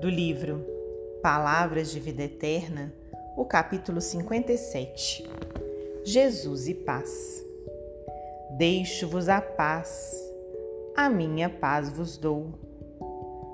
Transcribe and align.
do 0.00 0.10
livro 0.10 0.62
Palavras 1.22 1.90
de 1.90 1.98
Vida 1.98 2.24
Eterna, 2.24 2.92
o 3.34 3.46
capítulo 3.46 4.00
57 4.00 5.26
Jesus 6.04 6.68
e 6.68 6.74
Paz. 6.74 7.42
Deixo-vos 8.58 9.28
a 9.28 9.40
paz, 9.40 10.14
a 10.94 11.08
minha 11.08 11.48
paz 11.48 11.88
vos 11.88 12.18
dou. 12.18 12.46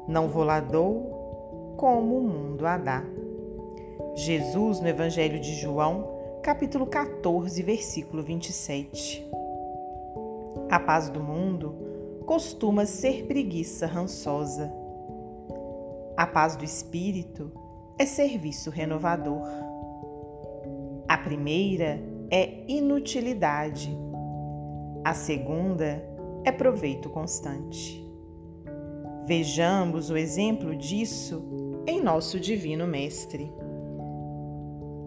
Não 0.08 0.28
vou 0.28 0.42
lá 0.42 0.58
dou 0.58 1.74
como 1.78 2.18
o 2.18 2.22
mundo 2.22 2.66
a 2.66 2.76
dá. 2.76 3.04
Jesus 4.16 4.80
no 4.80 4.88
Evangelho 4.88 5.38
de 5.38 5.54
João, 5.54 6.40
capítulo 6.42 6.86
14, 6.86 7.62
versículo 7.62 8.20
27. 8.20 9.24
A 10.68 10.80
paz 10.80 11.08
do 11.08 11.22
mundo 11.22 12.22
costuma 12.26 12.84
ser 12.84 13.26
preguiça 13.26 13.86
rançosa. 13.86 14.81
A 16.22 16.26
paz 16.28 16.54
do 16.54 16.64
espírito 16.64 17.50
é 17.98 18.06
serviço 18.06 18.70
renovador. 18.70 19.42
A 21.08 21.18
primeira 21.18 22.00
é 22.30 22.62
inutilidade. 22.68 23.90
A 25.04 25.14
segunda 25.14 26.00
é 26.44 26.52
proveito 26.52 27.10
constante. 27.10 28.08
Vejamos 29.26 30.10
o 30.10 30.16
exemplo 30.16 30.76
disso 30.76 31.82
em 31.88 32.00
nosso 32.00 32.38
Divino 32.38 32.86
Mestre. 32.86 33.52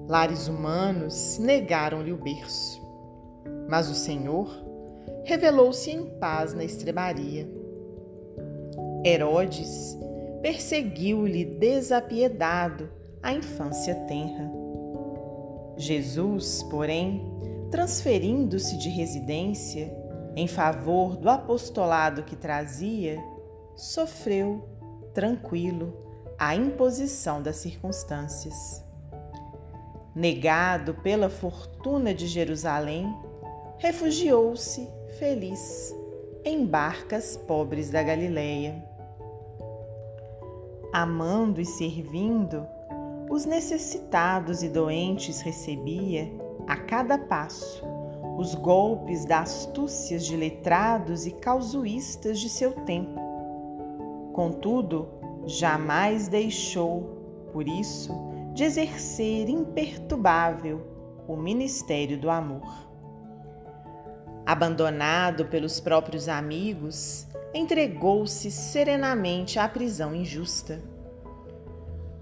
Lares 0.10 0.50
humanos 0.50 1.38
negaram-lhe 1.40 2.12
o 2.12 2.18
berço, 2.18 2.86
mas 3.70 3.90
o 3.90 3.96
Senhor 3.96 4.50
revelou-se 5.24 5.90
em 5.90 6.20
paz 6.20 6.54
na 6.54 6.66
estrebaria. 6.66 7.50
Herodes 9.05 9.98
perseguiu-lhe 10.46 11.43
desapiedado 11.43 12.88
a 13.24 13.34
infância 13.34 13.96
tenra. 14.07 14.48
Jesus, 15.76 16.62
porém, 16.70 17.26
transferindo-se 17.71 18.77
de 18.77 18.87
residência 18.87 19.91
em 20.35 20.46
favor 20.46 21.18
do 21.18 21.32
apostolado 21.32 22.21
que 22.21 22.35
trazia, 22.35 23.18
sofreu, 23.76 24.70
tranquilo, 25.15 25.98
a 26.37 26.55
imposição 26.55 27.41
das 27.41 27.55
circunstâncias. 27.55 28.85
Negado 30.13 30.93
pela 30.93 31.27
fortuna 31.27 32.13
de 32.13 32.27
Jerusalém, 32.27 33.12
refugiou-se, 33.80 34.87
feliz, 35.18 35.91
em 36.43 36.63
barcas 36.68 37.35
pobres 37.35 37.90
da 37.90 38.04
Galileia. 38.04 38.93
Amando 40.98 41.60
e 41.60 41.65
servindo, 41.65 42.65
os 43.29 43.43
necessitados 43.46 44.63
e 44.63 44.70
doentes 44.70 45.41
recebia, 45.41 46.32
a 46.65 46.77
cada 46.77 47.18
passo, 47.18 47.84
os 48.37 48.55
golpes 48.55 49.26
da 49.26 49.40
astúcias 49.40 50.26
de 50.26 50.37
letrados 50.37 51.26
e 51.27 51.32
causuístas 51.32 52.40
de 52.40 52.48
seu 52.48 52.71
tempo. 52.85 53.20
Contudo, 54.32 55.10
jamais 55.46 56.29
deixou, 56.29 57.49
por 57.52 57.68
isso, 57.68 58.13
de 58.54 58.63
exercer 58.63 59.49
imperturbável 59.49 60.80
o 61.27 61.35
ministério 61.35 62.18
do 62.18 62.30
amor. 62.30 62.87
Abandonado 64.46 65.47
pelos 65.47 65.81
próprios 65.81 66.30
amigos, 66.30 67.28
entregou-se 67.56 68.52
serenamente 68.52 69.58
à 69.58 69.68
prisão 69.70 70.14
injusta. 70.14 70.84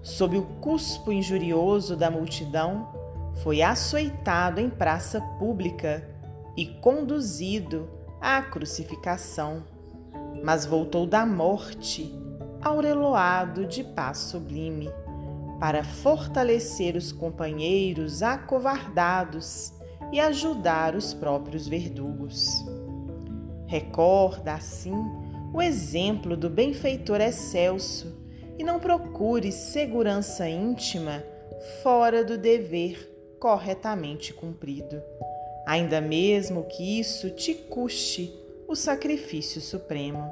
Sob 0.00 0.38
o 0.38 0.42
cuspo 0.60 1.10
injurioso 1.10 1.96
da 1.96 2.08
multidão, 2.08 2.88
foi 3.42 3.60
açoitado 3.60 4.60
em 4.60 4.70
praça 4.70 5.20
pública 5.40 6.08
e 6.56 6.66
conduzido 6.66 7.90
à 8.20 8.40
crucificação, 8.42 9.64
mas 10.44 10.64
voltou 10.64 11.04
da 11.04 11.26
morte, 11.26 12.14
aureloado 12.62 13.66
de 13.66 13.82
paz 13.82 14.18
sublime 14.18 14.88
para 15.58 15.82
fortalecer 15.82 16.94
os 16.94 17.10
companheiros 17.10 18.22
acovardados 18.22 19.72
e 20.12 20.20
ajudar 20.20 20.94
os 20.94 21.12
próprios 21.12 21.66
verdugos. 21.66 22.46
Recorda, 23.66 24.54
assim, 24.54 24.94
o 25.54 25.62
exemplo 25.62 26.36
do 26.36 26.50
benfeitor 26.50 27.20
excelso 27.20 28.12
e 28.58 28.64
não 28.64 28.80
procure 28.80 29.52
segurança 29.52 30.48
íntima 30.48 31.24
fora 31.80 32.24
do 32.24 32.36
dever 32.36 33.08
corretamente 33.38 34.34
cumprido, 34.34 35.00
ainda 35.64 36.00
mesmo 36.00 36.64
que 36.64 36.98
isso 36.98 37.30
te 37.30 37.54
custe 37.54 38.34
o 38.66 38.74
sacrifício 38.74 39.60
supremo. 39.60 40.28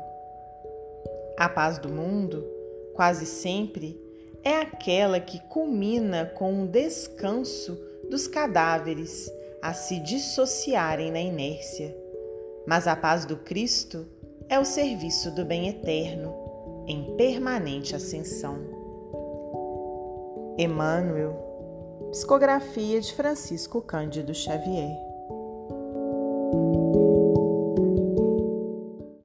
A 1.38 1.48
paz 1.48 1.78
do 1.78 1.88
mundo, 1.88 2.44
quase 2.92 3.24
sempre, 3.24 3.96
é 4.42 4.56
aquela 4.56 5.20
que 5.20 5.38
culmina 5.38 6.26
com 6.34 6.52
um 6.52 6.66
descanso 6.66 7.78
dos 8.10 8.26
cadáveres 8.26 9.30
a 9.62 9.72
se 9.72 10.00
dissociarem 10.00 11.12
na 11.12 11.20
inércia. 11.20 11.96
Mas 12.66 12.88
a 12.88 12.96
paz 12.96 13.24
do 13.24 13.36
Cristo 13.36 14.04
é 14.48 14.58
o 14.58 14.64
serviço 14.64 15.30
do 15.30 15.44
bem 15.44 15.68
eterno, 15.68 16.34
em 16.86 17.16
permanente 17.16 17.94
ascensão. 17.94 18.58
Emmanuel, 20.58 21.34
psicografia 22.10 23.00
de 23.00 23.12
Francisco 23.14 23.80
Cândido 23.80 24.34
Xavier. 24.34 25.11